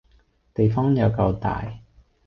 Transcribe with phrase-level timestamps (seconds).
[0.55, 1.77] 地方又夠大